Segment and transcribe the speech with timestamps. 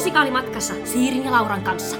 [0.00, 1.96] musikaalimatkassa Siirin ja Lauran kanssa.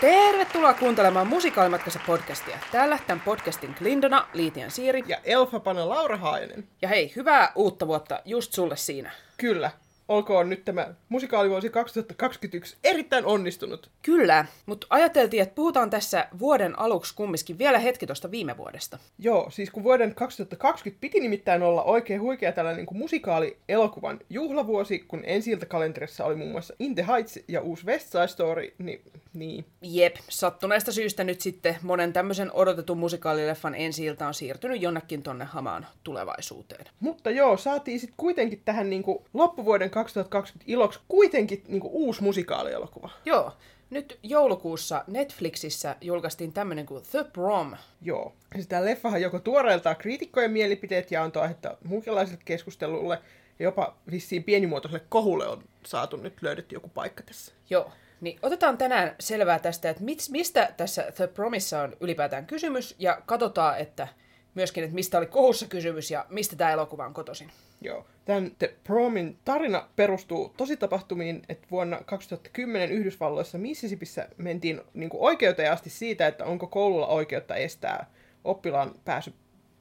[0.00, 2.58] Tervetuloa kuuntelemaan Musikaalimatkassa podcastia.
[2.72, 5.04] Täällä tämän podcastin Glindona, Liitian Siiri.
[5.06, 6.68] Ja Elfapana Laura Haajanen.
[6.82, 9.10] Ja hei, hyvää uutta vuotta just sulle siinä.
[9.36, 9.70] Kyllä,
[10.10, 13.90] olkoon nyt tämä musikaalivuosi 2021 erittäin onnistunut.
[14.02, 18.98] Kyllä, mutta ajateltiin, että puhutaan tässä vuoden aluksi kumminkin vielä hetki tuosta viime vuodesta.
[19.18, 25.22] Joo, siis kun vuoden 2020 piti nimittäin olla oikein huikea tällainen niin musikaali-elokuvan juhlavuosi, kun
[25.24, 29.00] ensi kalenterissa oli muun muassa In the Heights ja uusi West Side Story, niin,
[29.34, 29.64] niin.
[29.82, 35.86] Jep, sattuneesta syystä nyt sitten monen tämmöisen odotetun musikaalileffan ensi on siirtynyt jonnekin tonne hamaan
[36.04, 36.84] tulevaisuuteen.
[37.00, 42.22] Mutta joo, saatiin sitten kuitenkin tähän niin kuin loppuvuoden 2020 iloksi kuitenkin niin kuin uusi
[42.22, 43.10] musikaalielokuva.
[43.24, 43.52] Joo.
[43.90, 47.76] Nyt joulukuussa Netflixissä julkaistiin tämmöinen kuin The Prom.
[48.02, 48.34] Joo.
[48.68, 53.18] Tämä leffahan joko tuoreeltaan kriitikkojen mielipiteet ja antoi aihetta muukalaiselle keskustelulle
[53.58, 57.52] ja jopa vissiin pienimuotoiselle kohulle on saatu nyt löydetty joku paikka tässä.
[57.70, 57.92] Joo.
[58.20, 63.78] Niin otetaan tänään selvää tästä, että mistä tässä The Promissa on ylipäätään kysymys ja katsotaan,
[63.78, 64.08] että
[64.54, 67.50] myöskin, että mistä oli kohussa kysymys ja mistä tämä elokuva on kotoisin.
[67.80, 68.06] Joo.
[68.24, 75.72] Tämän The Promin tarina perustuu tositapahtumiin, että vuonna 2010 Yhdysvalloissa Mississippissä mentiin niin kuin oikeuteen
[75.72, 78.10] asti siitä, että onko koululla oikeutta estää
[78.44, 79.34] oppilaan pääsy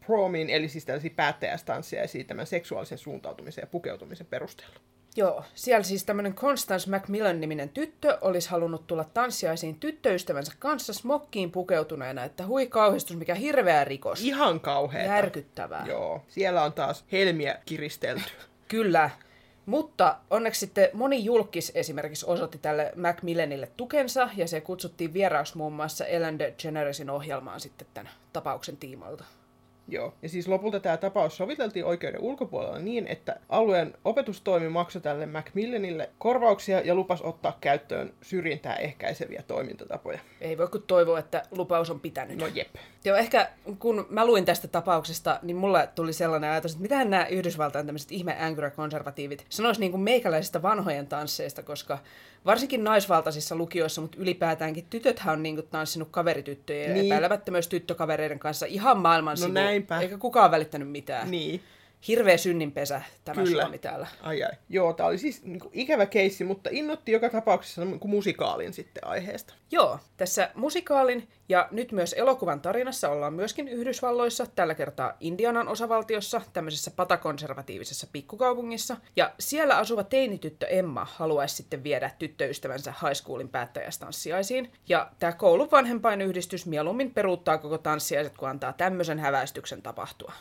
[0.05, 4.79] promiin, eli siis tällaisia päättäjästanssia ja siitä seksuaalisen suuntautumisen ja pukeutumisen perusteella.
[5.19, 12.23] Joo, siellä siis tämmöinen Constance Macmillan-niminen tyttö olisi halunnut tulla tanssiaisiin tyttöystävänsä kanssa smokkiin pukeutuneena,
[12.23, 14.21] että hui kauhistus, mikä hirveä rikos.
[14.21, 15.15] Ihan kauheaa.
[15.15, 15.85] Järkyttävää.
[15.87, 18.31] Joo, siellä on taas helmiä kiristelty.
[18.67, 19.09] Kyllä,
[19.65, 25.73] mutta onneksi sitten moni julkis esimerkiksi osoitti tälle Macmillanille tukensa, ja se kutsuttiin vieraaksi muun
[25.73, 29.23] muassa Ellen DeGeneresin ohjelmaan sitten tämän tapauksen tiimoilta.
[29.91, 35.25] Joo, ja siis lopulta tämä tapaus soviteltiin oikeuden ulkopuolella niin, että alueen opetustoimi maksoi tälle
[35.25, 40.19] Macmillanille korvauksia ja lupas ottaa käyttöön syrjintää ehkäiseviä toimintatapoja.
[40.41, 42.37] Ei voi kuin toivoa, että lupaus on pitänyt.
[42.37, 42.75] No jep.
[43.05, 43.49] Joo, ehkä
[43.79, 48.11] kun mä luin tästä tapauksesta, niin mulle tuli sellainen ajatus, että mitähän nämä Yhdysvaltain tämmöiset
[48.11, 48.37] ihme
[48.75, 51.97] konservatiivit sanois niin kuin meikäläisistä vanhojen tansseista, koska
[52.45, 57.07] varsinkin naisvaltaisissa lukioissa, mutta ylipäätäänkin tytöthän on niin kuin tanssinut kaverityttöjen niin.
[57.07, 59.99] ja epäilemättä myös tyttökavereiden kanssa ihan maailman no sivu, näinpä.
[59.99, 61.31] eikä kukaan välittänyt mitään.
[61.31, 61.61] Niin
[62.07, 63.61] hirveä synninpesä tämä Kyllä.
[63.61, 64.07] Suomi täällä.
[64.21, 64.51] Ai ai.
[64.69, 68.73] Joo, tämä oli siis niin kuin, ikävä keissi, mutta innotti joka tapauksessa niin kuin, musikaalin
[68.73, 69.53] sitten aiheesta.
[69.71, 76.41] Joo, tässä musikaalin ja nyt myös elokuvan tarinassa ollaan myöskin Yhdysvalloissa, tällä kertaa Indianan osavaltiossa,
[76.53, 78.97] tämmöisessä patakonservatiivisessa pikkukaupungissa.
[79.15, 84.71] Ja siellä asuva teinityttö Emma haluaisi sitten viedä tyttöystävänsä high schoolin päättäjästanssiaisiin.
[84.89, 90.33] Ja tämä koulun vanhempainyhdistys mieluummin peruuttaa koko tanssiaiset, kun antaa tämmöisen häväistyksen tapahtua.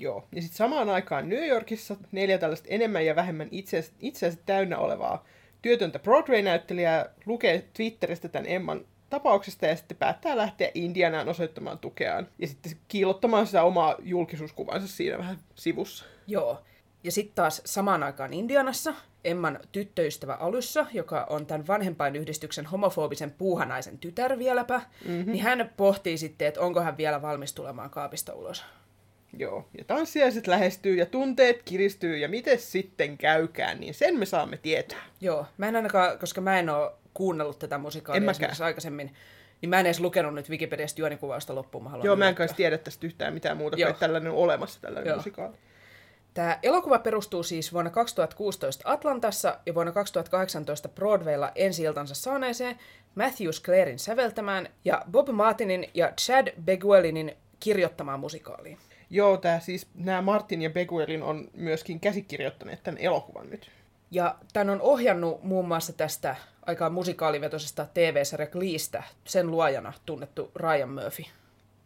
[0.00, 0.28] Joo.
[0.32, 5.24] Ja sitten samaan aikaan New Yorkissa neljä tällaista enemmän ja vähemmän itseänsä, itseänsä täynnä olevaa
[5.62, 12.28] työtöntä Broadway-näyttelijää lukee Twitteristä tämän Emman tapauksesta ja sitten päättää lähteä Indianaan osoittamaan tukeaan.
[12.38, 16.04] Ja sitten kiilottamaan sitä omaa julkisuuskuvansa siinä vähän sivussa.
[16.26, 16.62] Joo.
[17.04, 18.94] Ja sitten taas samaan aikaan Indianassa
[19.24, 25.32] Emman tyttöystävä Alussa, joka on tämän vanhempainyhdistyksen homofobisen puuhanaisen tytär vieläpä, mm-hmm.
[25.32, 28.64] niin hän pohtii sitten, että onko hän vielä valmis tulemaan kaapista ulos.
[29.38, 34.56] Joo, ja tanssiaiset lähestyy ja tunteet kiristyy ja miten sitten käykään, niin sen me saamme
[34.56, 35.02] tietää.
[35.20, 39.14] Joo, mä en ainakaan, koska mä en ole kuunnellut tätä musikaalia aikaisemmin,
[39.60, 41.84] niin mä en edes lukenut nyt Wikipediasta juonikuvausta loppuun.
[41.84, 45.08] Mä Joo, mä en kanssa tiedä tästä yhtään mitään muuta, kuin tällainen on olemassa tällainen
[45.08, 45.16] Joo.
[45.16, 45.56] musikaali.
[46.34, 52.78] Tämä elokuva perustuu siis vuonna 2016 Atlantassa ja vuonna 2018 Broadwaylla ensi saaneeseen
[53.14, 58.78] Matthew Clarein säveltämään ja Bob Martinin ja Chad Beguelinin kirjoittamaan musikaaliin.
[59.10, 63.70] Joo, tää siis, nämä Martin ja Beguelin on myöskin käsikirjoittaneet tämän elokuvan nyt.
[64.10, 70.88] Ja tämän on ohjannut muun muassa tästä aika musikaalivetoisesta TV-sarja Gleestä sen luojana tunnettu Ryan
[70.88, 71.24] Murphy.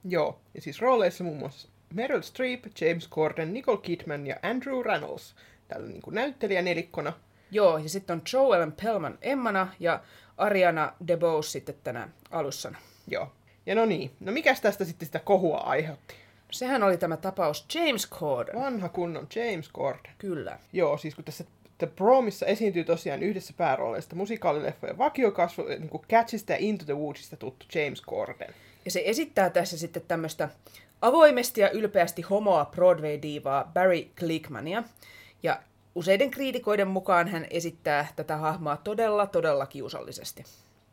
[0.04, 5.34] Joo, ja siis rooleissa muun muassa Meryl Streep, James Corden, Nicole Kidman ja Andrew Reynolds,
[5.68, 7.12] tällä niin näyttelijänelikkona.
[7.50, 10.00] Joo, ja sitten on Joel Pellman Emmana ja
[10.36, 12.78] Ariana DeBose sitten tänä alussana.
[13.06, 13.32] Joo.
[13.66, 16.14] Ja no niin, no mikäs tästä sitten sitä kohua aiheutti?
[16.52, 18.56] Sehän oli tämä tapaus James Corden.
[18.60, 20.12] Vanha kunnon James Corden.
[20.18, 20.58] Kyllä.
[20.72, 21.44] Joo, siis kun tässä
[21.78, 27.36] The Promissa esiintyy tosiaan yhdessä päärooleista musikaalileffojen vakiokasvu, niin kuin Catchista ja Into the Woodsista
[27.36, 28.54] tuttu James Corden.
[28.84, 30.48] Ja se esittää tässä sitten tämmöistä
[31.02, 34.82] avoimesti ja ylpeästi homoa Broadway-diivaa Barry Glickmania.
[35.42, 35.62] Ja
[35.94, 40.44] useiden kriitikoiden mukaan hän esittää tätä hahmoa todella, todella kiusallisesti.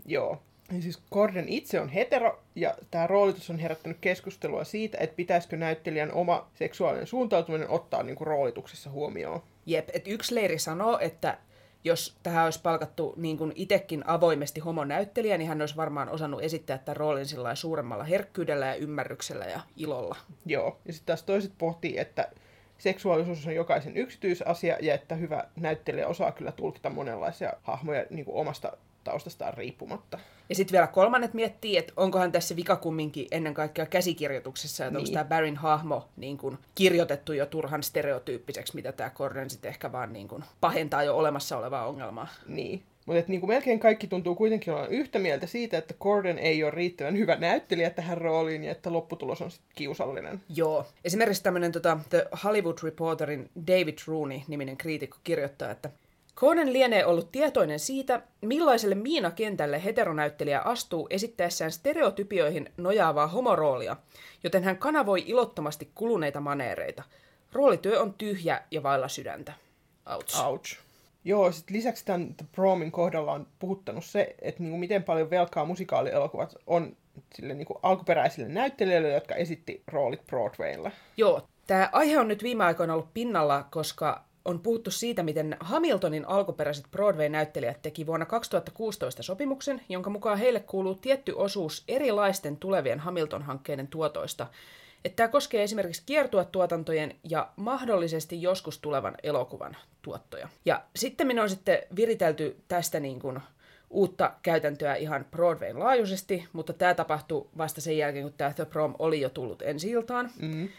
[0.05, 0.41] Joo.
[0.71, 5.57] Ja siis Gordon itse on hetero, ja tämä roolitus on herättänyt keskustelua siitä, että pitäisikö
[5.57, 9.43] näyttelijän oma seksuaalinen suuntautuminen ottaa niin kuin roolituksessa huomioon.
[9.65, 11.37] Jep, että yksi leiri sanoo, että
[11.83, 16.77] jos tähän olisi palkattu niin kuin itekin avoimesti homonäyttelijä, niin hän olisi varmaan osannut esittää
[16.77, 20.15] tämän roolin suuremmalla herkkyydellä ja ymmärryksellä ja ilolla.
[20.45, 22.31] Joo, ja sitten taas toiset pohtii, että
[22.77, 28.37] seksuaalisuus on jokaisen yksityisasia ja että hyvä näyttelijä osaa kyllä tulkita monenlaisia hahmoja niin kuin
[28.37, 30.19] omasta taustastaan riippumatta.
[30.49, 35.07] Ja sitten vielä kolmannet miettii, että onkohan tässä vika kumminkin ennen kaikkea käsikirjoituksessa, että niin.
[35.07, 39.91] onko tämä Barryn hahmo niin kun, kirjoitettu jo turhan stereotyyppiseksi, mitä tämä Gordon sitten ehkä
[39.91, 42.27] vaan niin kun, pahentaa jo olemassa olevaa ongelmaa.
[42.47, 42.83] Niin.
[43.05, 47.17] Mutta niin melkein kaikki tuntuu kuitenkin olevan yhtä mieltä siitä, että Gordon ei ole riittävän
[47.17, 50.41] hyvä näyttelijä tähän rooliin ja että lopputulos on sitten kiusallinen.
[50.55, 50.85] Joo.
[51.05, 55.89] Esimerkiksi tämmöinen tota, The Hollywood Reporterin David Rooney-niminen kriitikko kirjoittaa, että
[56.35, 63.95] Conan lienee ollut tietoinen siitä, millaiselle miinakentälle heteronäyttelijä astuu esittäessään stereotypioihin nojaavaa homoroolia,
[64.43, 67.03] joten hän kanavoi ilottomasti kuluneita maneereita.
[67.51, 69.53] Roolityö on tyhjä ja vailla sydäntä.
[70.13, 70.45] Ouch.
[70.45, 70.77] Ouch.
[71.23, 75.65] Joo, sit lisäksi tämän The Promin kohdalla on puhuttanut se, että niinku miten paljon velkaa
[75.65, 76.97] musikaalielokuvat on
[77.33, 80.91] sille niinku alkuperäisille näyttelijöille, jotka esitti roolit Broadwaylla.
[81.17, 86.27] Joo, tämä aihe on nyt viime aikoina ollut pinnalla, koska on puhuttu siitä, miten Hamiltonin
[86.27, 93.87] alkuperäiset Broadway-näyttelijät teki vuonna 2016 sopimuksen, jonka mukaan heille kuuluu tietty osuus erilaisten tulevien Hamilton-hankkeiden
[93.87, 94.47] tuotoista.
[95.05, 100.49] Että tämä koskee esimerkiksi kiertuatuotantojen ja mahdollisesti joskus tulevan elokuvan tuottoja.
[100.65, 103.39] Ja sitten minä on sitten viritelty tästä niin kuin
[103.89, 108.95] uutta käytäntöä ihan Broadwayn laajuisesti, mutta tämä tapahtui vasta sen jälkeen, kun tämä The Prom
[108.99, 110.31] oli jo tullut ensi iltaan.
[110.41, 110.69] Mm.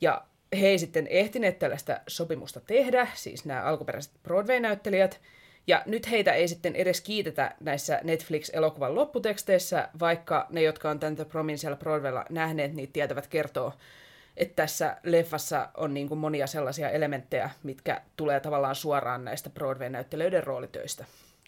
[0.00, 0.24] Ja
[0.60, 5.20] he ei sitten ehtineet tällaista sopimusta tehdä, siis nämä alkuperäiset Broadway-näyttelijät,
[5.66, 11.16] ja nyt heitä ei sitten edes kiitetä näissä Netflix-elokuvan lopputeksteissä, vaikka ne, jotka on tämän
[11.16, 13.72] The Promin siellä Broadwaylla nähneet, niin tietävät kertoa,
[14.36, 20.44] että tässä leffassa on niin kuin monia sellaisia elementtejä, mitkä tulee tavallaan suoraan näistä Broadway-näyttelijöiden
[20.44, 21.04] roolitöistä.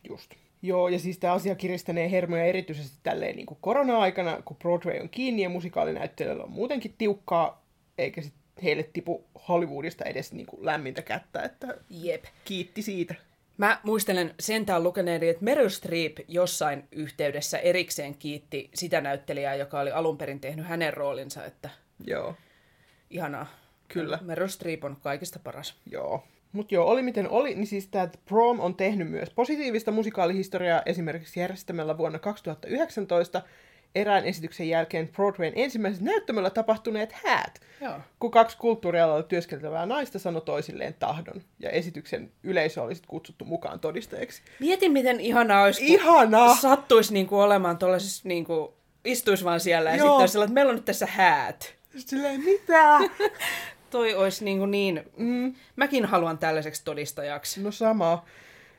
[0.09, 0.35] Just.
[0.63, 5.09] Joo, ja siis tämä asia kiristänee hermoja erityisesti tälleen niin kuin korona-aikana, kun Broadway on
[5.09, 7.65] kiinni ja musikaalinäyttelijöillä on muutenkin tiukkaa,
[7.99, 12.25] eikä sitten heille tipu Hollywoodista edes niin kuin lämmintä kättä, että Jep.
[12.45, 13.15] kiitti siitä.
[13.57, 19.91] Mä muistelen sentään lukeneeni, että Meryl Streep jossain yhteydessä erikseen kiitti sitä näyttelijää, joka oli
[19.91, 21.71] alun perin tehnyt hänen roolinsa, että
[22.07, 22.35] Joo.
[23.11, 23.47] ihanaa.
[23.89, 24.19] Kyllä.
[24.23, 25.75] Meryl Streep on kaikista paras.
[25.91, 26.25] Joo.
[26.53, 31.41] Mutta joo, oli miten oli, niin siis tämä Prom on tehnyt myös positiivista musikaalihistoriaa esimerkiksi
[31.41, 33.43] järjestämällä vuonna 2019
[33.95, 37.95] erään esityksen jälkeen Broadwayn ensimmäisessä näyttämöllä tapahtuneet häät, Joo.
[38.21, 44.43] kun kaksi kulttuurialalla työskentelevää naista sanoi toisilleen tahdon, ja esityksen yleisö olisi kutsuttu mukaan todistajaksi.
[44.61, 46.57] Mietin, miten ihanaa olisi, Ihanaa!
[46.57, 48.75] sattuisi niinku olemaan tuollaisessa, niinku,
[49.05, 51.75] istuisi vaan siellä ja sitten olisi että meillä on nyt tässä häät.
[51.97, 52.99] Silleen, mitä?
[53.91, 57.63] Toi olisi niinku niin, mm, mäkin haluan tällaiseksi todistajaksi.
[57.63, 58.25] no sama,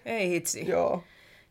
[0.06, 0.68] Ei hitsi.
[0.68, 1.04] joo.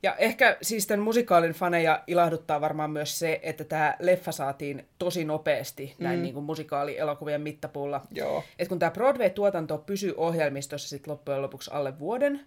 [0.05, 5.25] Ja ehkä siis tämän musikaalin faneja ilahduttaa varmaan myös se, että tämä leffa saatiin tosi
[5.25, 6.23] nopeasti näin mm.
[6.23, 8.01] niin kuin musikaalielokuvien mittapuulla.
[8.11, 8.45] Joo.
[8.59, 12.41] Et kun tämä Broadway-tuotanto pysyy ohjelmistossa sit loppujen lopuksi alle vuoden,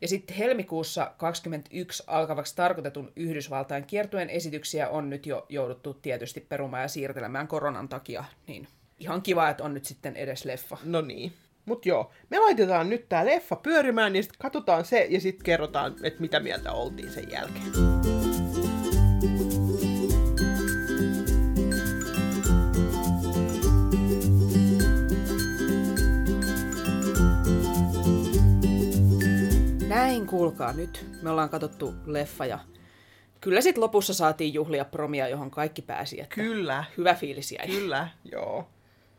[0.00, 6.82] ja sitten helmikuussa 21 alkavaksi tarkoitetun Yhdysvaltain kiertueen esityksiä on nyt jo jouduttu tietysti perumaan
[6.82, 8.68] ja siirtelemään koronan takia, niin
[8.98, 10.76] ihan kiva, että on nyt sitten edes leffa.
[10.84, 11.32] No niin.
[11.64, 15.96] Mut joo, me laitetaan nyt tää leffa pyörimään, niin sitten katsotaan se ja sitten kerrotaan,
[16.02, 17.72] että mitä mieltä oltiin sen jälkeen.
[29.88, 31.06] Näin, kuulkaa nyt.
[31.22, 32.58] Me ollaan katsottu leffa ja
[33.40, 36.20] kyllä sit lopussa saatiin juhlia promia, johon kaikki pääsi.
[36.20, 37.66] Että Kyllä, Hyvä fiilis jäi.
[37.66, 38.68] kyllä, joo.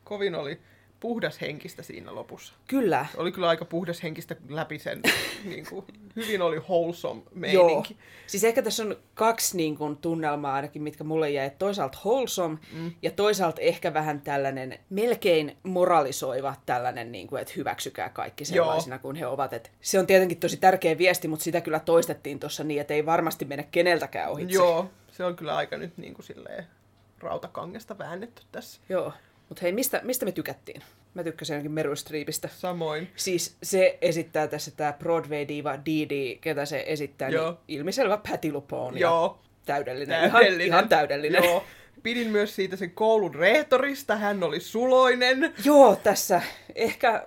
[0.03, 0.59] Kovin oli
[1.01, 2.53] puhdas henkistä siinä lopussa.
[2.67, 3.05] Kyllä.
[3.17, 5.01] Oli kyllä aika puhdas henkistä läpi sen,
[5.49, 7.65] niin kuin, hyvin oli wholesome Joo.
[7.65, 7.97] meininki.
[8.27, 11.51] Siis ehkä tässä on kaksi niin kuin, tunnelmaa ainakin, mitkä mulle jäi.
[11.59, 12.91] Toisaalta wholesome mm.
[13.01, 19.15] ja toisaalta ehkä vähän tällainen melkein moralisoiva tällainen, niin kuin, että hyväksykää kaikki sellaisina kuin
[19.15, 19.53] he ovat.
[19.53, 23.05] Et se on tietenkin tosi tärkeä viesti, mutta sitä kyllä toistettiin tuossa niin, että ei
[23.05, 24.55] varmasti mene keneltäkään ohitse.
[24.55, 26.67] Joo, se on kyllä aika nyt niin kuin silleen
[27.19, 28.81] rautakangesta väännetty tässä.
[28.89, 29.13] Joo.
[29.51, 30.81] Mutta hei, mistä, mistä me tykättiin?
[31.13, 32.49] Mä tykkäsin ainakin Meryl Streepistä.
[32.57, 33.07] Samoin.
[33.15, 37.51] Siis se esittää tässä tämä Broadway-diva Didi, ketä se esittää, Joo.
[37.51, 38.99] niin ilmiselvä Patty LuPone.
[38.99, 39.39] Joo.
[39.65, 40.31] Täydellinen.
[40.31, 40.67] Täydellinen.
[40.67, 41.43] Ihan, ihan täydellinen.
[41.43, 41.63] Joo.
[42.03, 45.53] Pidin myös siitä sen koulun rehtorista, hän oli suloinen.
[45.65, 46.41] Joo, tässä
[46.75, 47.23] ehkä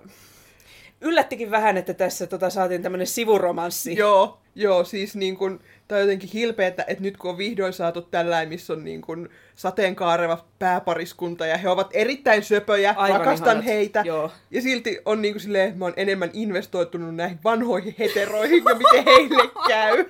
[1.00, 3.96] yllättikin vähän, että tässä tota, saatiin tämmöinen sivuromanssi.
[3.96, 5.36] Joo, joo, siis niin
[5.84, 9.00] kun, tai jotenkin hilpeä, että, että nyt kun on vihdoin saatu tällainen, missä on niin
[9.00, 13.64] kuin sateenkaareva pääpariskunta ja he ovat erittäin söpöjä, Aivan rakastan ihanat.
[13.64, 14.02] heitä.
[14.06, 14.30] Joo.
[14.50, 18.74] Ja silti on niin kuin silleen, että mä oon enemmän investoitunut näihin vanhoihin heteroihin ja
[18.74, 20.04] miten heille käy.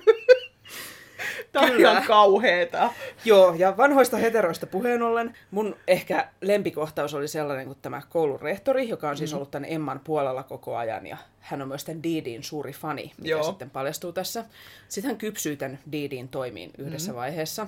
[1.61, 2.89] Tämä on kauheeta.
[3.25, 8.89] Joo, ja vanhoista heteroista puheen ollen, mun ehkä lempikohtaus oli sellainen kuin tämä koulun rehtori,
[8.89, 9.35] joka on siis Mm.
[9.35, 13.29] ollut tämän Emman puolella koko ajan, ja hän on myös tämän Diidin suuri fani, mikä
[13.29, 13.43] Joo.
[13.43, 14.45] sitten paljastuu tässä.
[14.87, 17.15] Sitten hän kypsyy tämän Diidin toimiin yhdessä Mm.
[17.15, 17.67] vaiheessa.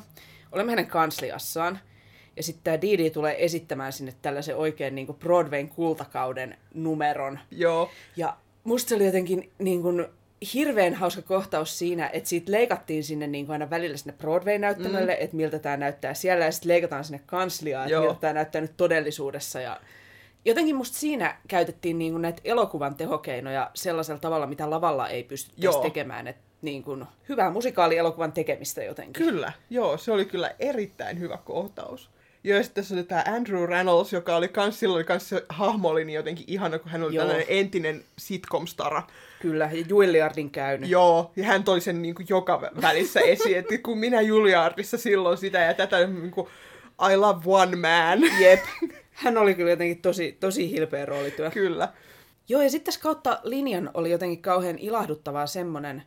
[0.52, 1.80] Olemme hänen kansliassaan,
[2.36, 7.90] ja sitten tämä Didi tulee esittämään sinne tällaisen oikein niin kuin Broadwayn kultakauden numeron, Joo.
[8.18, 10.06] ja musta se oli jotenkin niin kuin,
[10.54, 15.24] hirveän hauska kohtaus siinä, että siitä leikattiin sinne niin kuin aina välillä sinne Broadway-näyttämölle, mm.
[15.24, 18.78] että miltä tämä näyttää siellä, ja sitten leikataan sinne kansliaan, että miltä tämä näyttää nyt
[18.78, 19.62] todellisuudessa.
[19.62, 19.80] Ja
[20.46, 25.78] jotenkin musta siinä käytettiin niin kuin näitä elokuvan tehokeinoja sellaisella tavalla, mitä lavalla ei pystyttäisi
[25.78, 25.84] Joo.
[25.84, 26.28] tekemään.
[26.28, 29.26] Että niin kuin, hyvää musikaalielokuvan tekemistä jotenkin.
[29.26, 32.10] Kyllä, joo, se oli kyllä erittäin hyvä kohtaus.
[32.44, 35.46] Joo, ja sitten tässä oli tämä Andrew Reynolds, joka oli kans, silloin oli kans se
[35.50, 37.26] hahmo oli niin jotenkin ihana, kun hän oli Joo.
[37.26, 39.04] tällainen entinen sitcom-stara.
[39.42, 40.90] Kyllä, ja Juilliardin käynyt.
[40.90, 44.98] Joo, ja hän toi sen niin kuin joka vä- välissä esiin, että kun minä Juliardissa
[44.98, 46.48] silloin sitä ja tätä, niin kuin,
[47.12, 48.20] I love one man.
[48.42, 48.60] Jep.
[49.12, 51.52] Hän oli kyllä jotenkin tosi, tosi hilpeä roolityö.
[51.52, 51.90] Kyllä.
[52.50, 56.04] Joo, ja sitten tässä kautta linjan oli jotenkin kauhean ilahduttavaa semmonen,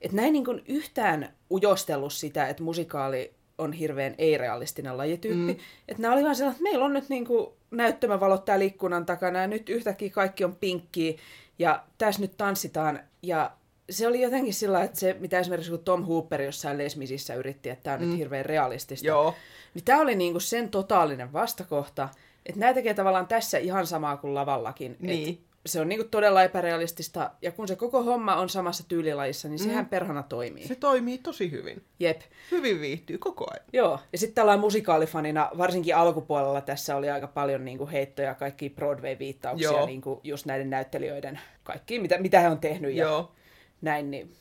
[0.00, 5.52] että näin niin kuin yhtään ujostellut sitä, että musikaali on hirveän ei-realistinen lajityyppi.
[5.52, 5.60] Mm.
[5.88, 9.40] Että nämä oli vaan sellainen, että meillä on nyt niin kuin näyttämävalot täällä ikkunan takana
[9.40, 11.14] ja nyt yhtäkkiä kaikki on pinkkiä
[11.58, 13.00] ja tässä nyt tanssitaan.
[13.22, 13.50] Ja
[13.90, 17.70] se oli jotenkin sillä että se, mitä esimerkiksi kun Tom Hooper jossain Les Misisissä yritti,
[17.70, 18.08] että tämä on mm.
[18.08, 19.06] nyt hirveän realistista.
[19.06, 19.34] Joo.
[19.74, 22.08] Niin tämä oli niinku sen totaalinen vastakohta,
[22.46, 24.96] että nämä tekee tavallaan tässä ihan samaa kuin lavallakin.
[25.00, 25.28] Niin.
[25.28, 29.58] Et se on niinku todella epärealistista, ja kun se koko homma on samassa tyylilajissa, niin
[29.58, 30.68] sehän perhana toimii.
[30.68, 31.84] Se toimii tosi hyvin.
[32.00, 32.20] Jep.
[32.50, 33.66] Hyvin viihtyy koko ajan.
[33.72, 39.70] Joo, ja sitten tällainen musikaalifanina, varsinkin alkupuolella tässä oli aika paljon niinku heittoja, kaikki Broadway-viittauksia,
[39.70, 39.86] Joo.
[39.86, 43.32] niinku just näiden näyttelijöiden, kaikki mitä, mitä he on tehnyt ja Joo,
[43.80, 44.34] näin, niin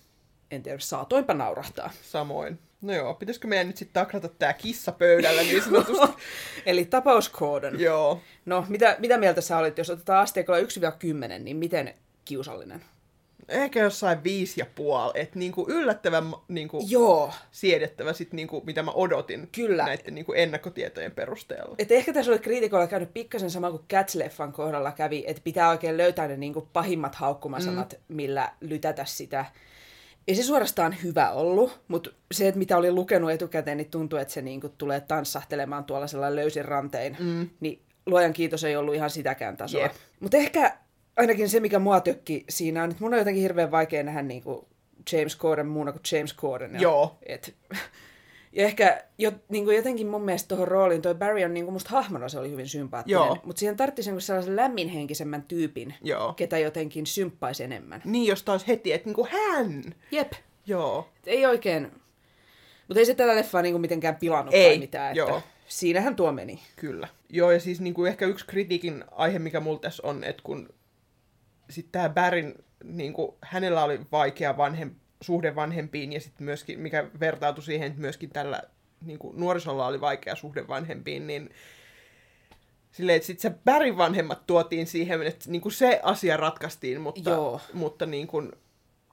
[0.51, 1.91] en tiedä, saatoinpa naurahtaa.
[2.01, 2.59] samoin.
[2.83, 6.17] No joo, pitäisikö meidän nyt sitten taklata tää kissa pöydällä niin sanotusti?
[6.65, 7.79] Eli tapauskoodon.
[7.79, 8.21] joo.
[8.45, 10.63] No, mitä, mitä mieltä sä olit, jos otetaan asteikolla 1-10,
[11.39, 11.93] niin miten
[12.25, 12.81] kiusallinen?
[13.49, 17.33] Ehkä jossain viisi ja puoli, että niinku yllättävän niinku Joo.
[17.51, 19.85] siedettävä sit niinku, mitä mä odotin Kyllä.
[19.85, 21.75] näiden niinku ennakkotietojen perusteella.
[21.79, 25.97] Et ehkä tässä oli kriitikoilla käynyt pikkasen sama kuin Cats-leffan kohdalla kävi, että pitää oikein
[25.97, 28.15] löytää ne niinku pahimmat haukkumasanat, mm.
[28.15, 29.45] millä lytätä sitä.
[30.27, 34.33] Ei se suorastaan hyvä ollut, mutta se, että mitä olin lukenut etukäteen, niin tuntuu, että
[34.33, 37.17] se niinku tulee tanssahtelemaan tuolla sellainen löysin rantein.
[37.19, 37.49] Mm.
[37.59, 39.81] Niin luojan kiitos ei ollut ihan sitäkään tasoa.
[39.81, 39.91] Jep.
[40.19, 40.77] Mutta ehkä
[41.17, 44.67] ainakin se, mikä mua tökki siinä on, että mun on jotenkin hirveän vaikea nähdä niinku
[45.11, 46.81] James Corden muuna kuin James Corden.
[46.81, 47.17] Joo.
[47.25, 47.55] Et,
[48.53, 51.73] ja ehkä jo, niin kuin jotenkin mun mielestä tuohon rooliin, toi Barry on niin kuin
[51.73, 53.37] musta hahmona se oli hyvin sympaattinen, Joo.
[53.43, 56.33] mutta siihen tarvitsisi niin sellaisen lämminhenkisemmän tyypin, Joo.
[56.33, 58.01] ketä jotenkin symppaisi enemmän.
[58.05, 59.83] Niin, jos taas heti, että niinku hän.
[60.11, 60.31] Jep.
[60.65, 61.09] Joo.
[61.19, 61.91] Et ei oikein,
[62.87, 65.41] mutta ei se tätä leffaa niin kuin mitenkään pilannut Ei, tai mitään, että joo.
[65.67, 66.59] siinähän tuo meni.
[66.75, 67.07] Kyllä.
[67.29, 70.69] Joo, ja siis niinku ehkä yksi kritiikin aihe, mikä mulla tässä on, että kun
[71.69, 77.63] sitten tämä Bärin, niinku, hänellä oli vaikea vanhem, suhde vanhempiin, ja sitten myöskin, mikä vertautui
[77.63, 78.61] siihen, että myöskin tällä
[79.05, 81.49] niinku, nuorisolla oli vaikea suhde vanhempiin, niin
[82.91, 87.61] silleen, että sitten se Bärin vanhemmat tuotiin siihen, että niinku se asia ratkaistiin, mutta, Joo.
[87.73, 88.43] mutta niinku,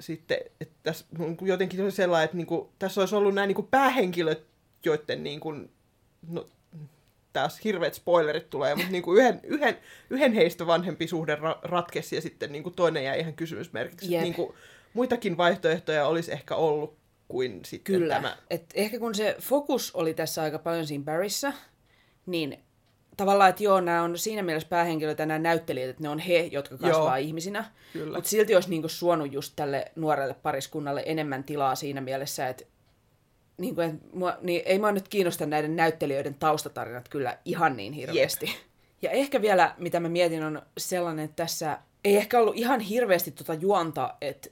[0.00, 4.46] sitten, että tässä niinku jotenkin sellainen, että niinku, tässä olisi ollut nämä niinku päähenkilöt,
[4.84, 5.54] joiden niinku,
[6.28, 6.46] no,
[7.32, 9.78] taas hirveät spoilerit tulee, mutta niinku yhden, yhden,
[10.10, 14.12] yhden heistä vanhempi suhde ra- ratkesi ja sitten niinku toinen jäi ihan kysymysmerkiksi.
[14.12, 14.22] Jep.
[14.22, 14.54] Niinku,
[14.94, 16.96] muitakin vaihtoehtoja olisi ehkä ollut
[17.28, 18.14] kuin sitten Kyllä.
[18.14, 18.36] tämä.
[18.50, 21.52] Et ehkä kun se fokus oli tässä aika paljon siinä Barryssä,
[22.26, 22.58] niin
[23.16, 26.78] tavallaan, että joo, nämä on siinä mielessä päähenkilöitä, nämä näyttelijät, että ne on he, jotka
[26.78, 27.26] kasvaa Joo.
[27.26, 27.64] ihmisinä.
[28.14, 32.64] Mutta silti olisi niinku suonut just tälle nuorelle pariskunnalle enemmän tilaa siinä mielessä, että
[33.58, 38.46] niinku, et mua, niin ei mua nyt kiinnosta näiden näyttelijöiden taustatarinat kyllä ihan niin hirveästi.
[38.46, 38.56] Jep.
[39.02, 43.30] Ja ehkä vielä, mitä mä mietin, on sellainen, että tässä ei ehkä ollut ihan hirveästi
[43.30, 44.50] tuota juonta, että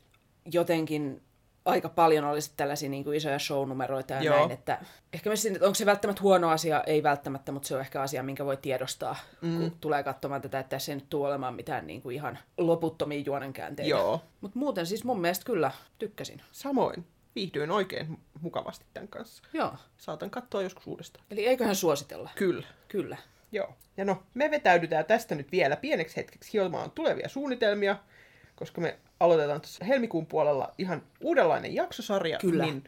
[0.52, 1.23] jotenkin
[1.64, 4.37] aika paljon olisi tällaisia niin kuin isoja shownumeroita ja Joo.
[4.37, 4.78] näin, että
[5.12, 8.23] ehkä siinä, että onko se välttämättä huono asia, ei välttämättä, mutta se on ehkä asia,
[8.23, 9.59] minkä voi tiedostaa, mm.
[9.59, 13.23] kun tulee katsomaan tätä, että tässä ei nyt tule olemaan mitään niin kuin ihan loputtomia
[13.26, 13.90] juonenkäänteitä.
[13.90, 14.23] Joo.
[14.40, 16.43] Mutta muuten siis mun mielestä kyllä tykkäsin.
[16.52, 17.07] Samoin.
[17.35, 19.43] Viihdyin oikein mukavasti tämän kanssa.
[19.52, 19.75] Joo.
[19.97, 21.25] Saatan katsoa joskus uudestaan.
[21.31, 22.31] Eli eiköhän suositella.
[22.35, 22.67] Kyllä.
[22.88, 23.17] Kyllä.
[23.52, 23.75] Joo.
[23.97, 27.97] Ja no, me vetäydytään tästä nyt vielä pieneksi hetkeksi hiomaan tulevia suunnitelmia,
[28.59, 32.38] koska me aloitetaan tuossa helmikuun puolella ihan uudenlainen jaksosarja.
[32.38, 32.65] Kyllä.
[32.65, 32.85] Niin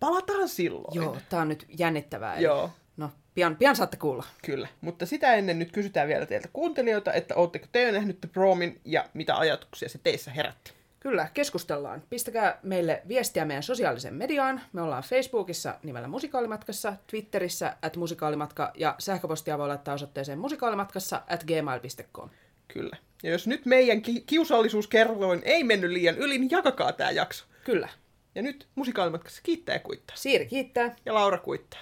[0.00, 0.94] palataan silloin.
[0.94, 2.34] Joo, tää on nyt jännittävää.
[2.34, 2.70] eli- Joo.
[2.96, 4.24] No, pian, pian saatte kuulla.
[4.44, 8.28] Kyllä, mutta sitä ennen nyt kysytään vielä teiltä kuuntelijoita, että ootteko te jo nähnyt The
[8.32, 10.72] Promin ja mitä ajatuksia se teissä herätti?
[11.00, 12.02] Kyllä, keskustellaan.
[12.10, 14.60] Pistäkää meille viestiä meidän sosiaaliseen mediaan.
[14.72, 21.44] Me ollaan Facebookissa nimellä Musikaalimatkassa, Twitterissä at musikaalimatka ja sähköpostia voi laittaa osoitteeseen musikaalimatkassa at
[21.44, 22.30] gmail.com.
[22.68, 22.96] Kyllä.
[23.22, 27.44] Ja jos nyt meidän ki- kiusallisuuskerroin ei mennyt liian yli, niin jakakaa tämä jakso.
[27.64, 27.88] Kyllä.
[28.34, 30.16] Ja nyt musikaalimatkassa kiittää ja kuittaa.
[30.16, 30.96] Siiri kiittää.
[31.06, 31.80] Ja Laura kuittaa.